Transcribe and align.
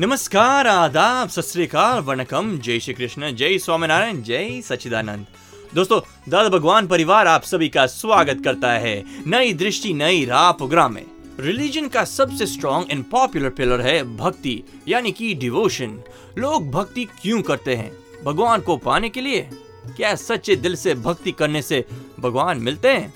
नमस्कार, 0.00 0.66
आदाब 0.66 1.28
सत 1.28 1.74
वणकम। 2.04 2.56
जय 2.58 2.78
श्री 2.80 2.92
कृष्ण, 2.94 3.30
जय 3.30 3.58
स्वामीनारायण, 3.58 4.22
जय 4.22 4.60
सचिदानंद 4.60 5.26
दोस्तों, 5.74 6.00
दादा 6.28 6.48
भगवान 6.48 6.86
परिवार 6.86 7.26
आप 7.26 7.42
सभी 7.42 7.68
का 7.68 7.84
स्वागत 7.86 8.40
करता 8.44 8.70
है 8.72 9.04
नई 9.26 9.52
दृष्टि, 9.52 9.92
नई 9.94 10.24
राह 10.24 10.50
प्रोग्राम 10.52 10.94
में। 10.94 11.04
रिलीजन 11.40 11.88
का 11.88 12.04
सबसे 12.04 12.46
स्ट्रॉन्ग 12.46 12.90
एंड 12.90 13.04
पॉपुलर 13.04 13.50
पिलर 13.50 13.80
है 13.80 14.02
भक्ति, 14.16 14.62
यानी 14.88 15.12
कि 15.12 15.34
डिवोशन 15.34 16.02
लोग 16.38 16.70
भक्ति 16.70 17.04
क्यों 17.04 17.42
करते 17.42 17.74
हैं? 17.74 17.92
भगवान 18.24 18.60
को 18.60 18.76
पाने 18.76 19.08
के 19.08 19.20
लिए 19.20 19.48
क्या 19.96 20.14
सच्चे 20.14 20.56
दिल 20.56 20.76
से 20.76 20.94
भक्ति 20.94 21.32
करने 21.32 21.62
से 21.62 21.84
भगवान 22.20 22.58
मिलते 22.58 22.88
हैं? 22.88 23.12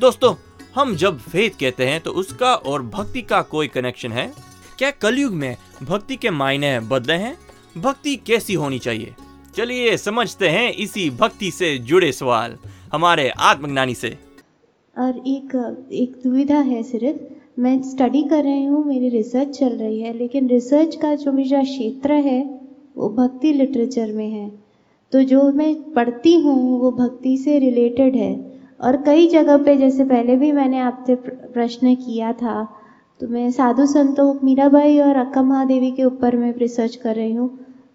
दोस्तों, 0.00 0.34
हम 0.74 0.96
जब 0.96 1.20
फेथ 1.20 1.50
कहते 1.60 1.86
हैं 1.86 2.00
तो 2.00 2.10
उसका 2.14 2.54
और 2.54 2.82
भक्ति 2.82 3.22
का 3.22 3.42
कोई 3.44 3.68
कनेक्शन 3.68 4.12
है? 4.12 4.45
क्या 4.78 4.90
कलयुग 4.90 5.32
में 5.32 5.56
भक्ति 5.82 6.16
के 6.16 6.30
मायने 6.30 6.80
बदले 6.80 7.12
हैं? 7.12 7.36
भक्ति 7.78 8.16
कैसी 8.16 8.54
होनी 8.54 8.78
चाहिए? 8.78 9.14
चलिए 9.56 9.96
समझते 9.96 10.48
हैं 10.48 10.72
इसी 10.72 11.10
भक्ति 11.10 11.50
से 11.50 11.78
जुड़े 11.78 12.12
सवाल 12.12 12.56
हमारे 12.92 13.28
आत्मज्ञानी 13.28 13.94
से। 13.94 14.18
और 14.98 15.22
एक 15.26 15.76
एक 15.92 16.16
दुविधा 16.24 16.58
है 16.58 16.82
सिर्फ़, 16.82 17.16
मैं 17.60 17.82
स्टडी 17.82 18.22
कर 18.22 18.44
रही 18.44 18.64
हूँ, 18.64 18.84
मेरी 18.84 19.08
रिसर्च 19.08 19.48
चल 19.48 19.68
रही 19.68 20.00
है, 20.00 20.18
लेकिन 20.18 20.48
रिसर्च 20.48 20.96
का 20.96 21.14
जो 21.14 21.32
मेरा 21.32 21.62
क्षेत्र 21.62 22.12
है, 22.12 22.60
वो 22.96 23.08
भक्ति 23.08 23.52
लिटरेचर 23.52 24.12
में 24.12 24.30
है। 24.30 24.52
तो 25.12 25.22
जो 25.22 25.52
मैं 25.52 25.92
पढ़ती 25.92 26.40
हूँ, 26.40 26.80
वो 26.80 26.90
भक्ति 26.90 27.36
से 27.36 27.58
रिलेटेड 27.58 28.16
है। 28.16 28.60
और 28.80 28.96
कई 28.96 29.28
जगह 29.28 29.56
पे, 29.56 29.76
जैसे 29.76 30.04
पहले 30.04 30.36
भी 30.36 30.52
मैंने 30.52 30.78
आपसे 30.78 31.14
प्रश्न 31.30 31.94
किया 31.94 32.32
था 32.32 32.82
तो 33.20 33.26
मैं 33.28 33.50
साधु 33.50 33.84
संतों 33.86 34.32
मीराबाई 34.44 34.98
और 34.98 35.16
अक्का 35.16 35.42
महादेवी 35.42 35.90
के 35.90 36.04
ऊपर 36.04 36.36
मैं 36.36 36.52
रिसर्च 36.56 36.96
कर 36.96 37.14
रही 37.14 37.32
हूँ। 37.32 37.48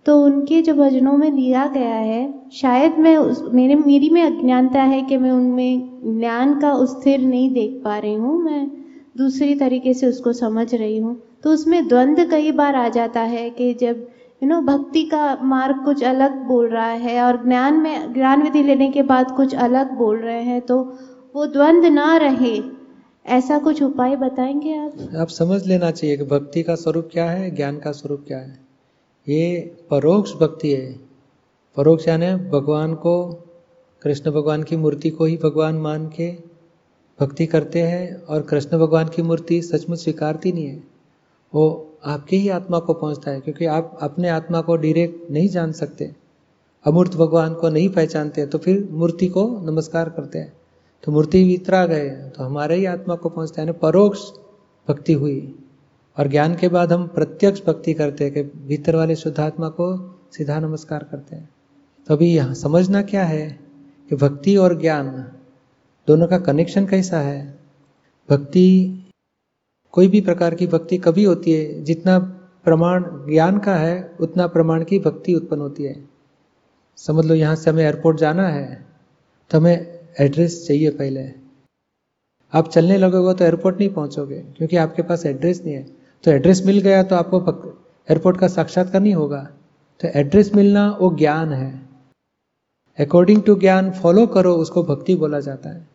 तो 0.06 0.18
उनके 0.24 0.62
जो 0.62 0.74
भजनों 0.74 1.12
में 1.18 1.32
लिया 1.32 1.66
गया 1.68 1.96
है, 1.96 2.34
शायद 2.52 2.98
मैं 3.00 3.16
उस, 3.18 3.44
मेरे, 3.54 3.76
मेरी 3.76 4.10
में 4.10 4.22
अज्ञानता 4.24 4.82
है 4.82 5.02
कि 5.02 5.18
मैं 5.18 5.32
उनमें 5.32 6.20
ज्ञान 6.20 6.60
का 6.60 6.74
स्थिर 6.86 7.20
नहीं 7.20 7.52
देख 7.54 7.82
पा 7.84 7.98
रही 7.98 8.14
हूँ, 8.14 8.42
मैं 8.44 8.68
दूसरी 9.18 9.56
तरीके 9.56 9.94
से 9.94 10.08
उसको 10.08 10.34
समझ 10.34 10.74
रही 10.76 10.98
हूँ। 10.98 11.16
तो 11.44 11.50
उसमें 11.50 11.88
द्वंद्व 11.88 12.26
कई 12.26 12.52
बार 12.52 12.76
आ 12.76 12.88
जाता 12.90 13.22
है 13.22 13.50
कि 13.50 13.74
जब 13.74 14.08
यू 14.44 14.50
नो 14.50 14.62
भक्ति 14.62 15.04
का 15.04 15.38
मार्ग 15.44 15.84
कुछ 15.86 16.04
अलग 16.04 16.44
बोल 16.48 16.68
रहा 16.70 16.86
है 16.86 17.22
और 17.22 17.44
ज्ञान 17.46 17.74
में, 17.74 18.14
ज्ञान 18.14 18.44
विधि 18.44 18.64
लेने 18.64 18.90
के 18.92 19.02
बाद 19.04 19.32
कुछ 19.32 19.56
अलग 19.56 19.98
बोल 19.98 20.18
रहे 20.18 20.44
हैं 20.44 20.62
तो 20.62 20.84
वो 21.36 21.46
द्वंद्व 21.46 21.88
ना 21.88 22.16
रहे। 22.18 22.58
ऐसा 23.26 23.60
कुछ 23.60 23.82
उपाय 23.84 24.16
बताएँगे 24.16 24.78
आप? 24.78 24.94
आप 25.18 25.28
समझ 25.28 25.66
लेना 25.68 25.92
चाहिए 25.92 26.18
कि 26.18 26.24
भक्ति 26.24 26.64
का 26.64 26.76
स्वरूप 26.76 27.10
क्या 27.12 27.32
है, 27.32 27.52
ज्ञान 27.52 27.80
का 27.80 27.92
स्वरूप 27.92 28.24
क्या 28.28 28.38
है। 28.38 28.60
ये 29.28 29.76
परोक्ष 29.90 30.34
भक्ति 30.34 30.74
है। 30.74 31.00
परोक्ष 31.78 32.08
यानी 32.08 32.50
भगवान 32.50 32.94
को, 32.94 33.34
कृष्ण 34.02 34.32
भगवान 34.32 34.64
की 34.64 34.76
मूर्ति 34.76 35.10
को 35.10 35.26
ही 35.26 35.38
भगवान 35.38 35.76
मान 35.76 36.08
के 36.08 36.32
भक्ति 37.20 37.46
करते 37.46 37.82
हैं 37.82 38.24
और 38.24 38.42
कृष्ण 38.42 38.78
भगवान 38.78 39.08
की 39.08 39.22
मूर्ति 39.22 39.62
सचमुच 39.62 40.00
स्वीकारती 40.00 40.52
नहीं 40.52 40.68
है। 40.68 40.84
वो 41.54 41.94
आपके 42.06 42.36
ही 42.36 42.50
आत्मा 42.50 42.80
को 42.80 42.94
पहुँचता 42.94 43.32
है, 43.32 43.40
क्योंकि 43.40 43.66
आप 43.66 43.98
अपने 44.02 44.30
आत्मा 44.30 44.62
को 44.62 44.76
डायरेक्ट 44.76 45.32
नहीं 45.32 45.50
जान 45.50 45.72
सकते। 45.72 46.16
अमूर्त 46.86 47.16
भगवान 47.16 47.54
को 47.54 47.70
नहीं 47.70 47.90
पहचानते 47.90 48.46
तो 48.46 48.58
फिर 48.58 48.88
मूर्ति 48.92 49.28
को 49.28 49.62
नमस्कार 49.62 50.10
करते 50.10 50.40
हैं। 50.40 50.54
तो 51.04 51.12
मूर्ति 51.12 51.44
वितरा 51.44 51.86
गए 51.86 52.10
तो 52.30 52.44
हमारे 52.44 52.76
ही 52.76 52.86
आत्मा 52.86 53.16
को 53.16 53.30
पहुँचता 53.30 53.62
है 53.62 53.72
परोक्ष 53.80 54.20
भक्ति 54.88 55.14
हुई। 55.14 55.56
और 56.18 56.28
ज्ञान 56.28 56.56
के 56.56 56.68
बाद 56.68 56.92
हम 56.94 57.08
प्रत्यक्ष 57.08 57.62
भक्ति 57.66 57.94
करते 57.94 58.24
हैं 58.24 58.34
कि 58.34 58.42
भीतर 58.68 58.96
वाले 58.96 59.16
शुद्धात्मा 59.16 59.70
को 59.70 59.96
सीधा 60.34 60.60
नमस्कार 60.60 61.04
करते 61.04 61.36
हैं। 61.36 61.50
तो 62.08 62.14
अभी 62.14 62.34
यहाँ 62.34 62.54
समझना 62.54 63.02
क्या 63.02 63.24
है 63.24 63.48
कि 64.10 64.16
भक्ति 64.16 64.56
और 64.56 64.80
ज्ञान 64.82 65.10
दोनों 66.08 66.28
का 66.28 66.40
कनेक्शन 66.40 66.86
कैसा 66.86 67.20
है? 67.20 67.60
भक्ति, 68.30 68.98
कोई 69.94 70.08
भी 70.08 70.22
प्रकार 70.22 70.56
की 70.56 70.68
भक्ति 70.68 70.98
कभी 70.98 71.24
होती 71.24 71.52
है, 71.52 71.84
जितना 71.84 72.18
प्रमाण 72.66 73.04
ज्ञान 73.30 73.58
का 73.60 73.76
है, 73.76 74.16
उतना 74.20 74.48
प्रमाण 74.48 74.84
की 74.84 75.00
भक्ति 75.00 75.36
उत्पन्न 75.36 75.62
होती 75.62 75.84
है। 75.84 75.96
समझ 76.98 77.26
लो 77.26 77.36
यहाँ 77.36 77.56
से 77.56 77.70
हमें 77.70 77.84
एयरपोर्ट 77.84 78.18
जाना 78.18 78.48
है 78.48 78.86
तो 79.52 79.58
हमें 79.58 80.01
एड्रेस 80.20 80.68
चाहिए 80.68 80.90
पहले। 80.90 81.32
आप 82.54 82.70
चलने 82.70 82.98
लगोगे 82.98 83.34
तो 83.34 83.46
एयरपोर्ट 83.46 83.78
नहीं 83.80 83.90
पहुंचोगे, 83.90 84.40
क्योंकि 84.40 84.78
आपके 84.78 85.02
पास 85.02 85.26
एड्रेस 85.26 85.62
नहीं 85.66 85.76
है। 85.76 85.84
तो 86.24 86.32
एड्रेस 86.32 86.66
मिल 86.66 86.80
गया 86.80 87.04
तो 87.04 87.16
आपको 87.16 87.40
एयरपोर्ट 88.12 88.38
का 88.38 88.48
साक्षात्कार 88.48 89.02
नहीं 89.02 89.14
होगा। 89.14 89.44
तो 90.02 90.08
एड्रेस 90.08 90.56
मिलना 90.56 90.98
वो 91.02 91.16
ज्ञान 91.16 91.54
है। 91.54 91.90
अकॉर्डिंग 93.00 93.44
टू 93.44 93.56
ज्ञान 93.56 93.92
फॉलो 93.92 94.28
करो, 94.28 94.54
उसको 94.54 94.84
भक्ति 94.84 95.16
बोला 95.16 95.40
जाता 95.40 95.70
है। 95.70 95.88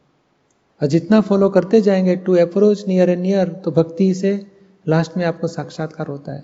और 0.82 0.88
जितना 0.88 1.20
फॉलो 1.20 1.48
करते 1.48 1.80
जाएँगे 1.80 2.16
to 2.16 2.36
approach 2.36 2.88
near 2.88 3.10
and 3.10 3.22
near 3.22 3.48
तो 3.48 3.70
भक्ति 3.70 4.14
से 4.14 4.46
लास्ट 4.88 5.16
में 5.16 5.24
आपको 5.24 5.48
साक्षात्कार 5.48 6.06
होता 6.06 6.32
है। 6.32 6.40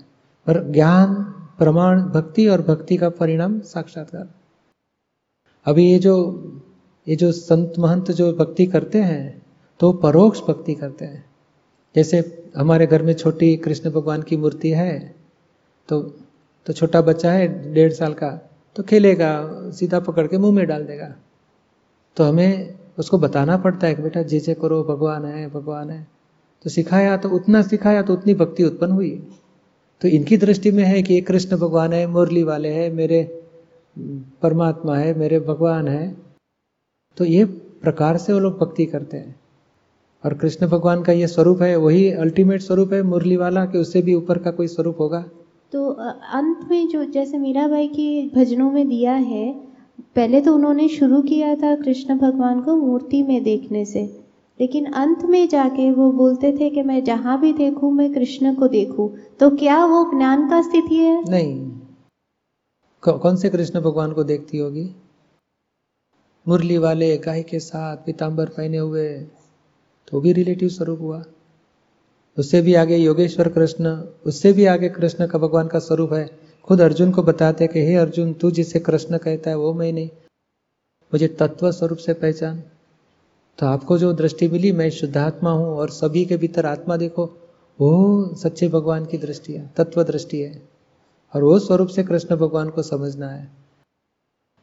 पर 0.47 0.71
ज्ञान, 0.71 1.13
प्रमाण, 1.57 2.01
भक्ति 2.03 2.47
और 2.47 2.61
भक्ति 2.61 2.97
का 2.97 3.09
परिणाम 3.09 3.59
साक्षात्कार। 3.59 4.29
अभी 5.65 5.91
ये 5.91 5.99
जो 5.99 6.15
ये 7.07 7.15
जो 7.15 7.31
संत 7.31 7.73
महंत 7.79 8.11
जो 8.11 8.31
भक्ति 8.33 8.65
करते 8.65 9.01
हैं 9.01 9.41
तो 9.79 9.91
परोक्ष 9.93 10.41
भक्ति 10.41 10.73
करते 10.75 11.05
हैं। 11.05 11.23
जैसे 11.95 12.19
हमारे 12.57 12.87
घर 12.87 13.01
में 13.01 13.13
छोटी 13.13 13.55
कृष्ण 13.57 13.89
भगवान 13.91 14.21
की 14.21 14.37
मूर्ति 14.37 14.69
है 14.71 15.15
तो 15.89 16.01
तो 16.65 16.73
छोटा 16.73 17.01
बच्चा 17.01 17.31
है 17.31 17.73
डेढ़ 17.73 17.91
साल 17.93 18.13
का 18.13 18.29
तो 18.75 18.83
खेलेगा, 18.83 19.31
सीधा 19.71 19.99
पकड़ 19.99 20.25
के 20.27 20.37
मुँह 20.37 20.53
में 20.55 20.65
डाल 20.67 20.83
देगा। 20.83 21.13
तो 22.17 22.23
हमें 22.23 22.73
उसको 22.97 23.17
बताना 23.17 23.57
पड़ता 23.57 23.87
है 23.87 23.95
कि 23.95 24.01
बेटा, 24.01 24.21
जे 24.21 24.39
जे 24.39 24.53
करो, 24.53 24.83
भगवान 24.83 25.25
है 25.25 25.49
भगवान 25.49 25.89
है। 25.89 26.07
तो 26.65 26.69
सिखाया 26.69 27.17
तो 27.17 27.29
उतना 27.29 27.61
सिखाया 27.61 28.01
तो 28.01 28.13
उतनी 28.13 28.33
भक्ति 28.33 28.63
उत्पन्न 28.63 28.91
हुई। 28.91 29.11
तो 30.01 30.07
इनकी 30.07 30.37
दृष्टि 30.37 30.71
में 30.71 30.83
है 30.83 31.01
कि 31.03 31.13
ये 31.13 31.21
कृष्ण 31.21 31.57
भगवान 31.57 31.93
है, 31.93 32.05
मुरली 32.07 32.43
वाले 32.43 32.69
हैं, 32.69 32.89
मेरे 32.91 33.23
परमात्मा 34.41 34.97
है, 34.97 35.13
मेरे 35.19 35.39
भगवान 35.39 35.87
है। 35.87 36.15
तो 37.17 37.25
ये 37.25 37.45
प्रकार 37.83 38.17
से 38.17 38.33
वो 38.33 38.39
लोग 38.39 38.57
भक्ति 38.59 38.85
करते 38.85 39.17
हैं। 39.17 39.35
और 40.23 40.33
कृष्ण 40.33 40.67
भगवान 40.67 41.01
का 41.03 41.13
ये 41.13 41.27
स्वरूप 41.27 41.61
है 41.61 41.75
वही 41.75 42.09
अल्टीमेट 42.11 42.61
स्वरूप 42.61 42.93
है 42.93 43.01
मुरली 43.03 43.35
वाला 43.37 43.65
कि 43.65 43.77
उससे 43.77 44.01
भी 44.01 44.13
ऊपर 44.13 44.37
का 44.37 44.51
कोई 44.51 44.67
स्वरूप 44.67 44.99
होगा। 44.99 45.23
तो 45.73 45.89
अंत 46.33 46.67
में 46.69 46.87
जो 46.87 47.03
जैसे 47.05 47.37
मीराबाई 47.37 47.87
की 47.87 48.31
भजनों 48.35 48.71
में 48.71 48.87
दिया 48.89 49.13
है 49.13 49.51
पहले 50.15 50.41
तो 50.41 50.53
उन्होंने 50.55 50.87
शुरू 50.89 51.21
किया 51.21 51.55
था 51.55 51.75
कृष्ण 51.75 52.17
भगवान 52.17 52.61
को 52.61 52.75
मूर्ति 52.77 53.21
में 53.23 53.43
देखने 53.43 53.83
से 53.85 54.03
लेकिन 54.59 54.85
अंत 54.85 55.23
में 55.25 55.47
जाके 55.49 55.89
वो 55.91 56.11
बोलते 56.11 56.51
थे 56.51 56.69
कि 56.69 56.81
मैं 56.81 57.03
जहाँ 57.03 57.39
भी 57.41 57.53
देखूँ 57.53 57.91
मैं 57.91 58.13
कृष्ण 58.13 58.53
को 58.55 58.67
देखूँ। 58.67 59.09
तो 59.39 59.49
क्या 59.49 59.85
वो 59.85 60.03
ज्ञान 60.17 60.49
का 60.49 60.61
स्थिति 60.61 60.95
है? 60.95 61.23
नहीं। 61.29 61.71
कौन 63.03 63.35
से 63.35 63.49
कृष्ण 63.49 63.81
भगवान 63.81 64.11
को 64.11 64.23
देखती 64.23 64.57
होगी? 64.57 64.89
मुरली 66.47 66.77
वाले 66.77 67.17
गाय 67.17 67.43
के 67.43 67.59
साथ 67.59 67.97
पीताम्बर 67.97 68.45
पहने 68.45 68.77
हुए 68.77 69.13
तो 70.07 70.21
भी 70.21 70.33
रिलेटिव 70.33 70.69
स्वरूप 70.69 71.01
हुआ। 71.01 71.23
उससे 72.37 72.61
भी 72.61 72.75
आगे 72.75 72.97
योगेश्वर 72.97 73.49
कृष्ण, 73.49 74.01
उससे 74.25 74.53
भी 74.53 74.65
आगे 74.65 74.89
कृष्ण 74.89 75.27
का 75.27 75.37
भगवान 75.37 75.67
का 75.67 75.79
स्वरूप 75.79 76.13
है। 76.13 76.39
खुद 76.63 76.81
अर्जुन 76.81 77.11
को 77.11 77.23
बताते 77.23 77.67
कि, 77.67 77.79
हे 77.79 77.95
अर्जुन, 77.95 78.33
तू 78.33 78.51
जिसे 78.51 78.79
कृष्ण 78.79 79.17
कहता 79.17 79.49
है, 79.49 79.57
वो 79.57 79.73
मैं 79.73 79.93
नहीं। 79.93 80.07
मुझे 81.13 81.27
तत्व 81.27 81.71
स्वरूप 81.71 81.97
से 81.97 82.13
पहचान। 82.13 82.63
तो 83.59 83.65
आपको 83.65 83.97
जो 83.97 84.13
दृष्टि 84.13 84.47
मिली, 84.47 84.71
मैं 84.71 84.89
शुद्धात्मा 84.89 85.51
हूँ 85.51 85.67
और 85.67 85.89
सभी 85.89 86.25
के 86.25 86.37
भीतर 86.37 86.65
आत्मा 86.65 86.97
देखो। 86.97 87.25
वो 87.81 88.25
सच्चे 88.35 88.67
भगवान 88.67 89.05
की 89.05 89.17
दृष्टि 89.17 89.53
है, 89.53 89.71
तत्व 89.77 90.03
दृष्टि 90.03 90.41
है। 90.41 90.69
और 91.35 91.43
वो 91.43 91.59
स्वरूप 91.59 91.87
से 91.87 92.03
कृष्ण 92.03 92.35
भगवान 92.35 92.69
को 92.69 92.81
समझना 92.81 93.29
है। 93.29 93.62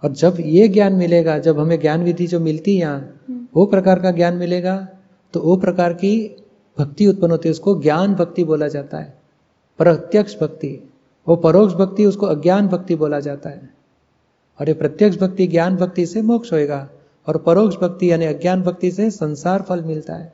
और 0.02 0.12
जब 0.12 0.37
ये 0.41 0.69
ज्ञान 0.69 0.93
मिलेगा 0.93 1.38
जब 1.38 1.58
हमें 1.58 1.79
ज्ञान 1.81 2.05
विधि 2.05 2.26
जो 2.26 2.41
मिलती 2.41 2.75
है 2.75 2.81
यहाँ 2.81 3.47
वो 3.55 3.67
प्रकार 3.67 4.00
का 4.00 4.11
ज्ञान 4.11 4.37
मिलेगा 4.37 4.76
तो 5.35 5.41
वो 5.41 5.56
प्रकार 5.56 5.93
की 5.93 6.12
भक्ति 6.79 7.06
उत्पन्न 7.06 7.31
होती 7.31 7.49
है 7.49 7.50
उसको 7.50 7.81
ज्ञान 7.82 8.14
भक्ति 8.14 8.44
बोला 8.44 8.69
जाता 8.69 8.99
है। 8.99 9.14
प्रत्यक्ष 9.79 10.37
भक्ति 10.41 10.69
वो 11.26 11.37
परोक्ष 11.37 11.75
भक्ति 11.75 12.05
उसको 12.06 12.26
अज्ञान 12.26 12.69
भक्ति 12.69 12.94
बोला 12.94 13.20
जाता 13.20 13.50
है। 13.50 13.70
और 14.61 14.69
ये 14.69 14.75
प्रत्यक्ष 14.75 15.19
भक्ति 15.19 15.47
ज्ञान 15.47 15.76
भक्ति 15.76 16.06
से 16.06 16.23
मोक्ष 16.23 16.52
होएगा 16.52 16.88
और 17.26 17.37
परोक्ष 17.38 17.76
भक्ति 17.76 18.11
यानी 18.11 18.25
अज्ञान 18.25 18.62
भक्ति 18.62 18.91
से 18.91 19.11
संसार 19.11 19.62
फल 19.62 19.82
मिलता 19.82 20.14
है। 20.14 20.32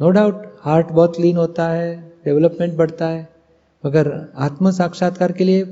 नो 0.00 0.10
डाउट 0.10 0.42
हार्ट 0.60 0.92
बहुत 0.92 1.16
क्लीन 1.16 1.36
होता 1.36 1.68
है 1.68 1.94
डेवलपमेंट 2.24 2.76
बढ़ता 2.76 3.06
है 3.06 3.28
मगर 3.84 4.12
आत्म 4.38 4.70
साक्षात्कार 4.70 5.32
के 5.32 5.44
लिए 5.44 5.64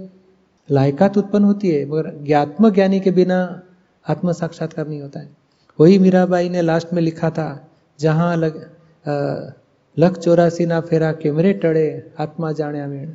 लायकात 0.70 1.18
उत्पन्न 1.18 1.44
होती 1.44 1.70
है, 1.70 1.84
मगर 1.86 2.14
ज्ञात्म 2.22 2.70
ज्ञानी 2.70 3.00
के 3.00 3.10
बिना 3.10 3.38
आत्म 4.08 4.32
साक्षात्कार 4.32 4.88
नहीं 4.88 5.00
होता 5.02 5.20
है। 5.20 5.28
वही 5.80 5.98
मीराबाई 5.98 6.48
ने 6.48 6.62
लास्ट 6.62 6.92
में 6.92 7.02
लिखा 7.02 7.30
था, 7.30 7.68
जहाँ 8.00 8.36
लग 8.36 8.70
लख 9.98 10.18
चौरासी 10.18 10.66
ना 10.66 10.80
फेरा 10.80 11.12
कैमरे 11.12 11.52
टड़े, 11.52 12.12
आत्मा 12.20 12.52
जाने 12.52 12.80
अमीण। 12.80 13.10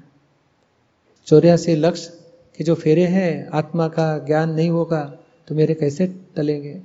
चौरासी 1.27 1.75
लक्ष्य 1.75 2.13
के 2.57 2.63
जो 2.63 2.75
फेरे 2.75 3.05
हैं, 3.05 3.49
आत्मा 3.49 3.87
का 3.87 4.17
ज्ञान 4.17 4.53
नहीं 4.53 4.69
होगा 4.69 5.03
तो 5.47 5.55
मेरे 5.55 5.73
कैसे 5.73 6.07
टलेंगे? 6.35 6.81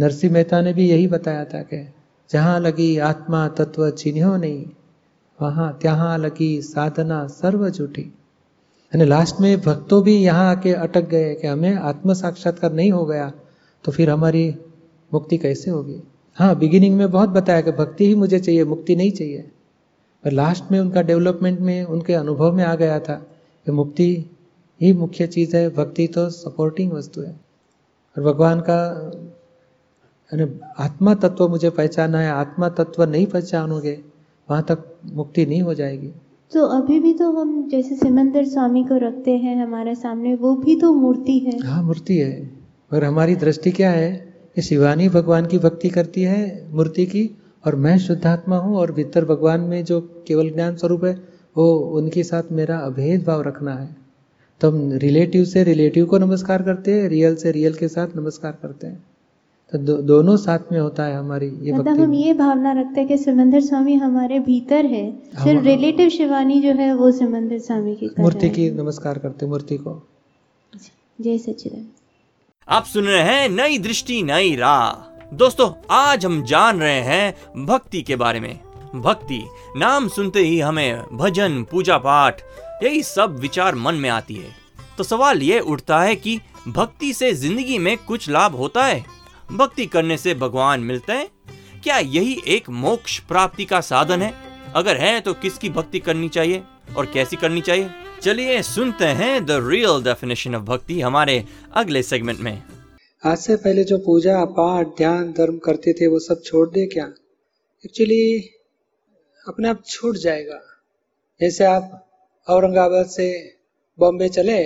नरसिंह 0.00 0.32
मेहता 0.32 0.60
ने 0.60 0.72
भी 0.72 0.88
यही 0.90 1.06
बताया 1.06 1.44
था 1.44 1.62
कि, 1.62 1.88
जहाँ 2.30 2.60
लगी 2.60 2.98
आत्मा 2.98 3.48
तत्व 3.48 3.90
चिन्हो 3.90 4.36
नहीं, 4.36 4.66
वहाँ, 5.42 5.78
त्यहां 5.82 6.18
लगी 6.18 6.62
साधना 6.62 7.26
सर्व 7.26 7.68
झूठी 7.70 8.12
यानी 8.92 9.04
लास्ट 9.04 9.40
में 9.40 9.60
भक्तों 9.60 10.02
भी 10.02 10.16
यहाँ 10.16 10.50
आके 10.50 10.72
अटक 10.72 11.08
गए 11.08 11.34
कि 11.34 11.46
हमें 11.46 11.74
आत्म 11.74 12.12
साक्षात्कार 12.12 12.72
नहीं 12.72 12.90
हो 12.92 13.04
गया 13.06 13.32
तो 13.84 13.92
फिर 13.92 14.10
हमारी 14.10 14.54
मुक्ति 15.14 15.38
कैसे 15.38 15.70
होगी? 15.70 16.02
हाँ 16.36 16.58
बिगिनिंग 16.58 16.96
में 16.96 17.10
बहुत 17.10 17.28
बताया 17.28 17.60
कि 17.60 17.72
भक्ति 17.72 18.06
ही 18.06 18.14
मुझे 18.14 18.38
चाहिए, 18.38 18.64
मुक्ति 18.64 18.96
नहीं 18.96 19.10
चाहिए। 19.12 19.50
पर 20.24 20.32
लास्ट 20.32 20.64
में 20.72 20.78
उनका 20.80 21.02
डेवलपमेंट 21.02 21.60
में, 21.60 21.84
उनके 21.84 22.14
अनुभव 22.14 22.52
में 22.52 22.64
आ 22.64 22.74
गया 22.74 22.98
था 23.00 23.14
कि 23.66 23.72
मुक्ति 23.72 24.30
ही 24.80 24.92
मुख्य 24.92 25.26
चीज़ 25.26 25.56
है, 25.56 25.68
भक्ति 25.70 26.06
तो 26.06 26.28
सपोर्टिंग 26.30 26.92
वस्तु 26.92 27.20
है। 27.20 27.40
और 28.16 28.22
भगवान 28.24 28.60
का 28.60 28.78
आत्मा 30.78 31.14
तत्व 31.14 31.48
मुझे 31.48 31.70
पहचाना 31.70 32.20
है, 32.20 32.30
आत्मा 32.30 32.68
तत्व 32.68 33.04
नहीं 33.04 33.26
पहचानोगे, 33.26 34.00
वहाँ 34.50 34.62
तक 34.62 34.84
मुक्ति 35.12 35.46
नहीं 35.46 35.62
हो 35.62 35.74
जाएगी। 35.74 36.12
तो 36.52 36.64
अभी 36.64 37.00
भी 37.00 37.14
तो 37.14 37.32
हम 37.32 37.68
जैसे 37.68 37.94
सिमंदर 37.94 38.44
स्वामी 38.44 38.84
को 38.84 38.96
रखते 38.96 39.30
हैं 39.30 39.66
हमारे 39.66 39.94
सामने, 39.94 40.34
वो 40.34 40.56
भी 40.56 40.80
तो 40.80 40.94
मूर्ति 40.94 41.38
है। 41.38 41.66
हाँ 41.66 41.82
मूर्ति 41.82 42.18
है। 42.18 42.50
और 42.92 43.04
हमारी 43.04 43.36
दृष्टि 43.36 43.70
क्या 43.70 43.90
है? 43.90 44.34
कि 44.54 44.62
शिवानी 44.62 45.08
भगवान 45.08 45.46
की 45.46 45.58
भक्ति 45.58 45.88
करती 45.88 46.22
है 46.22 46.66
मूर्ति 46.70 47.06
की, 47.06 47.38
और 47.66 47.76
मैं 47.76 47.98
शुद्धात्मा 47.98 48.56
हूँ, 48.56 48.76
और 48.76 48.92
भीतर 48.92 49.24
भगवान 49.24 49.60
में 49.60 49.84
जो 49.84 50.24
केवल 50.28 50.50
ज्ञान 50.50 50.76
स्वरूप 50.76 51.04
है, 51.04 51.20
वो 51.56 51.74
उनके 51.76 52.22
साथ 52.22 52.42
मेरा 52.52 52.78
अभेद 52.78 53.24
भाव 53.24 53.42
रखना 53.42 53.74
है। 53.74 53.96
तो 54.60 54.70
हम 54.70 54.92
रिलेटिव 54.92 55.44
से 55.44 55.64
रिलेटिव 55.64 56.06
को 56.06 56.18
नमस्कार 56.18 56.62
करते 56.62 56.92
हैं, 56.92 57.08
रियल 57.08 57.36
से 57.36 57.50
रियल 57.50 57.74
के 57.74 57.88
साथ 57.88 58.08
नमस्कार 58.16 58.58
करते 58.62 58.86
हैं। 58.86 59.04
तो 59.72 59.78
दो, 59.78 59.96
दोनों 59.96 60.36
साथ 60.36 60.72
में 60.72 60.78
होता 60.80 61.04
है 61.04 61.16
हमारी 61.16 61.46
ये 61.62 61.72
मतलब 61.72 62.00
हम 62.00 62.12
ये 62.14 62.32
भावना 62.34 62.72
रखते 62.72 63.00
हैं 63.00 63.08
कि 63.08 63.16
सिमंदर 63.18 63.60
स्वामी 63.60 63.94
हमारे 63.94 64.38
भीतर 64.40 64.86
है। 64.86 65.10
सिर्फ़ 65.34 65.64
रिलेटिव 65.64 66.08
शिवानी 66.08 66.60
जो 66.60 66.72
है 66.72 66.92
वो 66.94 67.10
सिमंदर 67.12 67.58
स्वामी 67.58 67.94
की 67.94 68.08
मूर्ति 68.18 68.48
की 68.50 68.70
नमस्कार 68.70 69.18
करते 69.18 69.46
मूर्ति 69.46 69.76
को। 69.76 69.92
जय 71.18 71.38
सचिदान 71.38 71.86
आप 72.68 72.84
सुन 72.84 73.04
रहे 73.04 73.22
हैं 73.22 73.48
नई 73.48 73.78
दृष्टि 73.78 74.22
नई 74.22 74.54
राह। 74.56 75.34
दोस्तों 75.36 75.70
आज 75.90 76.24
हम 76.26 76.42
जान 76.44 76.80
रहे 76.80 77.00
हैं 77.02 77.64
भक्ति 77.66 78.02
के 78.02 78.16
बारे 78.16 78.40
में। 78.40 78.58
भक्ति 78.94 79.42
नाम 79.76 80.08
सुनते 80.08 80.40
ही 80.40 80.58
हमें 80.60 81.02
भजन 81.12 81.62
पूजा 81.70 81.98
पाठ 81.98 82.40
यही 82.82 83.02
सब 83.02 83.36
विचार 83.40 83.74
मन 83.74 83.94
में 83.94 84.08
आती 84.10 84.34
है। 84.34 84.54
तो 84.98 85.04
सवाल 85.04 85.42
ये 85.42 85.60
उठता 85.60 86.00
है 86.00 86.16
कि 86.16 86.38
भक्ति 86.68 87.12
से 87.12 87.32
ज़िंदगी 87.34 87.78
में 87.78 87.96
कुछ 87.98 88.28
लाभ 88.30 88.54
होता 88.54 88.84
है? 88.84 89.04
भक्ति 89.52 89.86
करने 89.86 90.16
से 90.16 90.34
भगवान 90.34 90.80
मिलते 90.80 91.12
हैं? 91.12 91.28
क्या 91.82 91.98
यही 91.98 92.42
एक 92.48 92.68
मोक्ष 92.70 93.18
प्राप्ति 93.18 93.64
का 93.64 93.80
साधन 93.80 94.22
है? 94.22 94.34
अगर 94.74 94.96
है 94.96 95.20
तो 95.20 95.34
किसकी 95.34 95.68
भक्ति 95.68 95.98
करनी 95.98 96.28
चाहिए? 96.28 96.62
और 96.96 97.06
कैसी 97.06 97.36
करनी 97.36 97.60
चाहिए? 97.60 97.90
चलिए 98.22 98.62
सुनते 98.62 99.04
हैं 99.04 99.46
द 99.46 99.50
रियल 99.50 100.02
डेफिनेशन 100.02 100.54
ऑफ़ 100.54 100.62
भक्ति 100.62 101.00
हमारे 101.00 101.44
अगले 101.72 102.02
सेगमेंट 102.02 102.40
में। 102.40 102.62
आज 103.26 103.38
से 103.38 103.56
पहले 103.56 103.84
जो 103.84 103.98
पूजा, 103.98 104.44
पाठ, 104.44 104.86
ध्यान, 104.86 105.32
धर्म 105.32 105.58
करते 105.58 105.92
थे, 105.92 106.06
वो 106.06 106.18
सब 106.18 106.42
छोड़ 106.44 106.68
दे 106.68 106.86
क्या? 106.86 107.06
एक्चुअली 107.84 108.38
अपने 109.48 109.68
आप 109.68 109.82
छूट 109.86 110.16
जाएगा। 110.16 110.60
जैसे 111.40 111.64
आप 111.64 112.08
औरंगाबाद 112.48 113.06
से 113.06 113.56
बॉम्बे 113.98 114.28
चले 114.28 114.64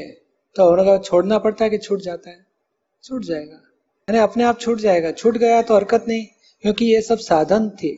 तो 0.57 0.63
औरंगाबाद 0.63 1.05
छोड़ना 1.05 1.39
पड़ता 1.39 1.65
है 1.65 1.71
कि 1.71 1.79
छूट 1.79 2.01
जाता 2.01 2.31
है? 2.31 2.47
छूट 3.05 3.25
जाएगा। 3.25 3.61
यानी 4.13 4.23
अपने 4.23 4.45
आप 4.45 4.59
छूट 4.61 4.79
जाएगा। 4.79 5.11
छूट 5.13 5.37
गया 5.39 5.61
तो 5.63 5.75
हरकत 5.75 6.05
नहीं, 6.09 6.25
क्योंकि 6.65 6.85
ये 6.87 7.01
सब 7.03 7.19
साधन 7.19 7.69
थे 7.83 7.93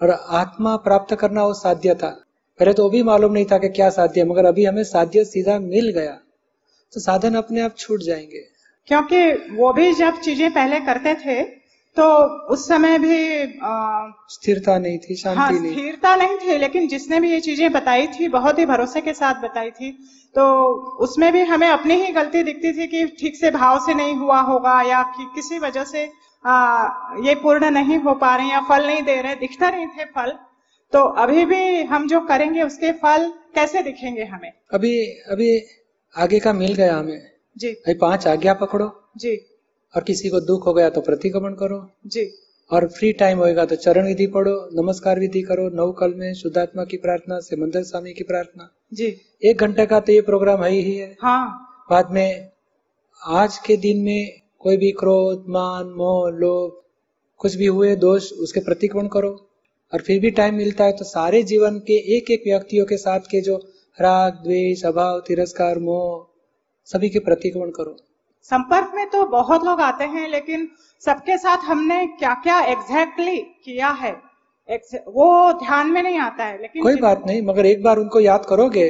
और 0.00 0.10
आत्मा 0.10 0.76
प्राप्त 0.78 1.14
करना 1.14 1.44
वो 1.44 1.54
साध्य 1.54 1.94
था। 1.94 2.08
पहले 2.60 2.72
तो 2.72 2.82
वो 2.82 2.90
भी 2.90 3.02
मालूम 3.02 3.32
नहीं 3.32 3.44
था 3.44 3.58
कि 3.58 3.68
क्या 3.70 3.88
साध्य 3.90 4.24
मगर 4.24 4.44
अभी 4.44 4.64
हमें 4.64 4.82
साध्य 4.84 5.24
सीधा 5.24 5.58
मिल 5.58 5.88
गया 5.90 6.12
तो 6.92 7.00
साधन 7.00 7.34
अपने 7.34 7.60
आप 7.60 7.76
छूट 7.78 8.02
जाएँगे। 8.02 8.44
क्योंकि 8.88 9.54
वो 9.56 9.72
भी 9.72 9.92
जब 9.94 10.20
चीज़ें 10.20 10.50
पहले 10.50 10.80
करते 10.82 11.14
थे 11.16 11.42
तो 11.96 12.06
उस 12.46 12.68
समय 12.68 12.98
भी 12.98 13.18
स्थिरता 14.34 14.78
नहीं 14.78 14.98
थी 14.98 15.14
शांति 15.16 15.40
हाँ, 15.40 15.50
नहीं। 15.50 15.72
स्थिरता 15.72 16.14
नहीं 16.16 16.36
थी 16.36 16.58
लेकिन 16.58 16.88
जिसने 16.88 17.20
भी 17.20 17.30
ये 17.30 17.40
चीज़ें 17.40 17.72
बताई 17.72 18.06
थी 18.06 18.28
बहुत 18.28 18.58
ही 18.58 18.66
भरोसे 18.66 19.00
के 19.00 19.12
साथ 19.12 19.34
बताई 19.34 19.70
थी। 19.70 19.90
तो 20.34 20.44
उसमें 21.00 21.32
भी 21.32 21.42
हमें 21.42 21.68
अपनी 21.68 21.94
ही 21.94 22.12
गलती 22.12 22.42
दिखती 22.42 22.72
थी 22.72 22.86
कि 22.86 23.04
ठीक 23.20 23.36
से 23.36 23.50
भाव 23.50 23.78
से 23.86 23.94
नहीं 23.94 24.14
हुआ 24.14 24.40
होगा 24.40 24.80
या 24.82 25.02
कि 25.02 25.30
किसी 25.34 25.58
वजह 25.58 25.84
से 25.84 26.10
आ, 26.44 26.88
ये 27.24 27.34
पूर्ण 27.34 27.70
नहीं 27.70 27.98
हो 27.98 28.14
पा 28.14 28.36
रहे 28.36 28.50
या 28.50 28.60
फल 28.60 28.86
नहीं 28.86 29.02
दे 29.02 29.20
रहे 29.22 29.34
दिखता 29.34 29.70
नहीं 29.70 29.86
थे 29.86 30.04
फल। 30.04 30.32
तो 30.92 30.98
अभी 30.98 31.44
भी 31.44 31.82
हम 31.82 32.06
जो 32.08 32.20
करेंगे 32.20 32.62
उसके 32.62 32.92
फल 32.92 33.28
कैसे 33.54 33.82
दिखेंगे 33.82 34.24
हमें? 34.24 34.52
अभी 34.72 35.06
अभी 35.30 35.50
आगे 36.14 36.38
का 36.40 36.52
मिल 36.52 36.74
गया 36.74 36.96
हमें। 36.96 37.20
जी। 37.58 37.70
भाई 37.70 37.94
पाँच 37.94 38.26
आज्ञा 38.26 38.54
पकड़ो। 38.54 39.10
जी। 39.16 39.36
और 39.94 40.02
किसी 40.02 40.28
को 40.28 40.40
दुख 40.40 40.66
हो 40.66 40.72
गया 40.74 40.90
तो 40.90 41.00
प्रतिक्रमण 41.00 41.54
करो। 41.54 41.86
जी। 42.06 42.30
और 42.70 42.86
फ्री 42.88 43.12
टाइम 43.12 43.38
होएगा 43.38 43.64
तो 43.64 43.76
चरण 43.76 44.06
विधि 44.06 44.26
पढ़ो 44.26 44.54
नमस्कार 44.74 45.18
विधि 45.20 45.42
करो 45.42 45.68
नव 45.74 45.92
कल 45.92 46.14
में 46.14 46.32
शुद्धात्मा 46.34 46.84
की 46.84 46.96
प्रार्थना 46.96 47.38
से 47.40 47.56
मंदिर 47.56 47.82
स्वामी 47.82 48.12
की 48.12 48.24
प्रार्थना। 48.24 48.68
जी। 48.92 49.14
एक 49.42 49.60
घंटे 49.60 49.86
का 49.86 50.00
तो 50.00 50.12
ये 50.12 50.20
प्रोग्राम 50.20 50.64
है 50.64 50.70
ही 50.70 50.94
है। 50.94 51.16
हाँ। 51.22 51.86
बाद 51.90 52.10
में 52.10 52.50
आज 53.22 53.58
के 53.58 53.76
दिन 53.76 54.02
में 54.02 54.40
कोई 54.58 54.76
भी 54.76 54.90
क्रोध 54.90 55.44
मान 55.48 55.92
मोह 55.96 56.28
लोभ 56.30 56.82
कुछ 57.40 57.54
भी 57.54 57.66
हुए 57.66 57.94
दोष 57.96 58.32
उसके 58.32 58.60
प्रतिक्रमण 58.60 59.08
करो। 59.08 59.30
और 59.92 60.00
फिर 60.00 60.20
भी 60.20 60.30
टाइम 60.30 60.54
मिलता 60.54 60.84
है 60.84 60.92
तो 60.92 61.04
सारे 61.04 61.42
जीवन 61.42 61.78
के 61.78 61.96
एक 62.16 62.30
एक 62.30 62.42
व्यक्तियों 62.46 62.86
के 62.86 62.96
साथ 62.96 63.20
के 63.30 63.40
जो 63.40 63.56
राग 63.98 64.32
द्वेष 64.34 64.84
अभाव 64.84 65.20
तिरस्कार 65.20 65.78
मोह 65.78 66.26
सभी 66.88 67.08
के 67.08 67.18
प्रतिक्रमण 67.18 67.70
करो। 67.70 67.96
संपर्क 68.50 68.92
में 68.94 69.06
तो 69.10 69.24
बहुत 69.28 69.64
लोग 69.64 69.80
आते 69.80 70.04
हैं 70.06 70.28
लेकिन 70.28 70.68
सबके 71.02 71.36
साथ 71.38 71.64
हमने 71.64 72.06
क्या 72.08 72.34
क्या 72.42 72.60
एग्जैक्टली 72.64 73.32
exactly 73.32 73.64
किया 73.64 73.88
है? 73.92 74.12
वो 75.08 75.52
ध्यान 75.54 75.90
में 75.90 76.02
नहीं 76.02 76.18
आता 76.18 76.44
है 76.44 76.60
लेकिन 76.62 76.82
कोई 76.82 76.96
बात 76.96 77.22
नहीं 77.26 77.42
मगर 77.42 77.66
एक 77.66 77.82
बार 77.82 77.98
उनको 77.98 78.20
याद 78.20 78.46
करोगे? 78.48 78.88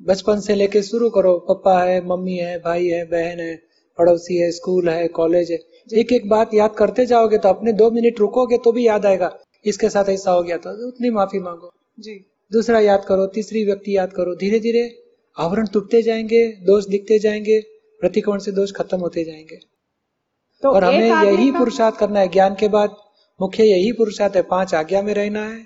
बचपन 0.00 0.40
से 0.40 0.54
लेके 0.54 0.82
शुरू 0.82 1.10
करो। 1.10 1.36
पापा 1.48 1.82
है 1.82 2.00
मम्मी 2.06 2.36
है 2.36 2.58
भाई 2.58 2.86
है 2.86 3.04
बहन 3.04 3.40
है 3.40 3.54
पड़ोसी 3.98 4.36
है 4.36 4.50
स्कूल 4.52 4.88
है 4.88 5.08
कॉलेज 5.16 5.50
है। 5.52 5.58
एक 5.98 6.12
एक 6.12 6.28
बात 6.28 6.54
याद 6.54 6.74
करते 6.78 7.06
जाओगे 7.06 7.38
तो 7.38 7.48
अपने 7.48 7.72
दो 7.72 7.90
मिनट 7.90 8.20
रुकोगे 8.20 8.58
तो 8.58 8.72
भी 8.72 8.86
याद 8.86 9.06
आएगा। 9.06 9.30
इसके 9.64 9.88
साथ 9.88 10.08
ऐसा 10.10 10.30
हो 10.30 10.42
गया 10.42 10.58
था 10.58 10.72
तो 10.72 10.88
उतनी 10.88 11.10
माफ़ी 11.10 11.38
मांगो। 11.40 11.70
जी। 11.98 12.24
दूसरा 12.52 12.80
याद 12.80 13.04
करो 13.04 13.26
तीसरी 13.34 13.64
व्यक्ति 13.64 13.96
याद 13.96 14.12
करो। 14.12 14.34
धीरे 14.34 14.58
धीरे 14.60 14.88
आवरण 15.36 15.66
टूटते 15.72 16.02
जाएँगे 16.02 16.46
दोष 16.66 16.86
दिखते 16.86 17.18
जाएँगे। 17.18 17.60
प्रतिकोण 18.04 18.38
से 18.38 18.52
दोष 18.52 18.72
खत्म 18.72 18.98
होते 19.00 19.24
जाएँगे। 19.24 19.60
तो 20.62 20.70
और 20.70 20.84
हमें 20.84 21.10
यही 21.24 21.50
पुरुषार्थ 21.52 21.96
करना 21.96 22.20
है। 22.20 22.28
ज्ञान 22.30 22.54
के 22.54 22.68
बाद 22.70 22.96
मुख्य 23.40 23.64
यही 23.64 23.92
पुरुषार्थ 23.92 24.36
है। 24.36 24.42
पाँच 24.48 24.74
आज्ञा 24.74 25.02
में 25.02 25.12
रहना 25.14 25.44
है। 25.44 25.60